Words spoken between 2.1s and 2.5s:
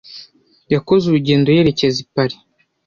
Paris.